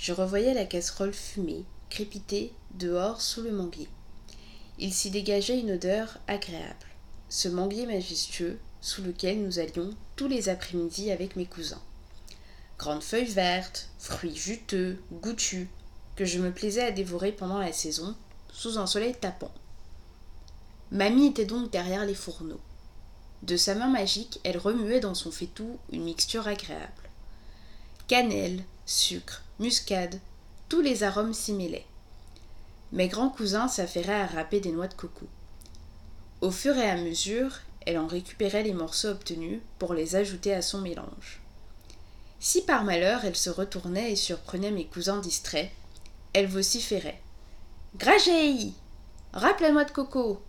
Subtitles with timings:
[0.00, 3.88] Je revoyais la casserole fumée, crépiter dehors sous le manguier.
[4.78, 6.86] Il s'y dégageait une odeur agréable,
[7.28, 11.82] ce manguier majestueux sous lequel nous allions tous les après-midi avec mes cousins.
[12.78, 15.68] Grandes feuilles vertes, fruits juteux, goûtus,
[16.16, 18.16] que je me plaisais à dévorer pendant la saison,
[18.50, 19.52] sous un soleil tapant.
[20.92, 22.60] Mamie était donc derrière les fourneaux.
[23.42, 27.10] De sa main magique, elle remuait dans son faitout une mixture agréable.
[28.08, 30.18] Cannelle, sucre, muscade,
[30.68, 31.86] tous les arômes s'y mêlaient.
[32.90, 35.28] Mes grands cousins s'affairaient à râper des noix de coco.
[36.40, 40.60] Au fur et à mesure, elle en récupérait les morceaux obtenus pour les ajouter à
[40.60, 41.40] son mélange.
[42.40, 45.70] Si par malheur elle se retournait et surprenait mes cousins distraits,
[46.32, 47.20] elle vociférait.
[47.96, 48.72] Gragey
[49.32, 50.42] Râpe la noix de coco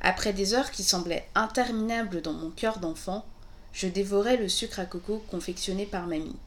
[0.00, 3.26] Après des heures qui semblaient interminables dans mon cœur d'enfant,
[3.74, 6.38] je dévorais le sucre à coco confectionné par mamie.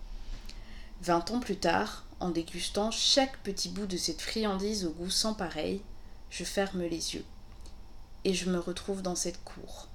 [1.02, 5.34] Vingt ans plus tard, en dégustant chaque petit bout de cette friandise au goût sans
[5.34, 5.82] pareil,
[6.30, 7.26] je ferme les yeux.
[8.24, 9.88] Et je me retrouve dans cette cour.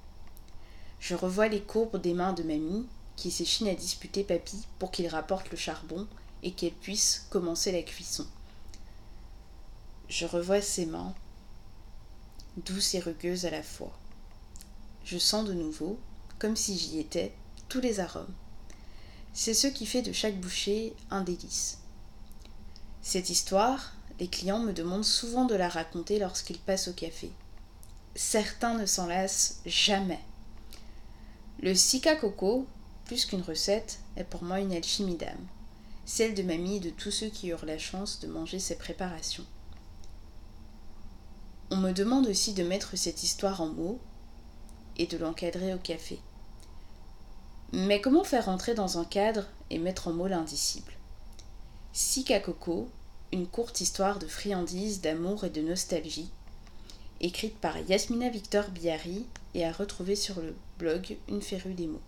[1.01, 5.09] Je revois les courbes des mains de mamie, qui s'échine à disputer papy pour qu'il
[5.09, 6.07] rapporte le charbon
[6.43, 8.27] et qu'elle puisse commencer la cuisson.
[10.09, 11.15] Je revois ses mains,
[12.59, 13.93] douces et rugueuses à la fois.
[15.05, 15.99] Je sens de nouveau,
[16.39, 17.35] comme si j'y étais,
[17.69, 18.33] tous les arômes.
[19.33, 21.79] C'est ce qui fait de chaque bouchée un délice.
[23.03, 27.31] Cette histoire, les clients me demandent souvent de la raconter lorsqu'ils passent au café.
[28.15, 30.21] Certains ne s'en lassent jamais.
[31.61, 32.67] Le sika coco,
[33.05, 35.47] plus qu'une recette, est pour moi une alchimie d'âme,
[36.05, 39.47] celle de mamie et de tous ceux qui eurent la chance de manger ses préparations.
[41.71, 44.01] On me demande aussi de mettre cette histoire en mots
[44.97, 46.19] et de l'encadrer au café.
[47.73, 50.93] Mais comment faire entrer dans un cadre et mettre en mots l'indicible?
[51.93, 52.89] Sika Coco,
[53.31, 56.31] une courte histoire de friandises, d'amour et de nostalgie,
[57.21, 62.01] écrite par Yasmina Victor Biari et à retrouver sur le blog Une férue des mots.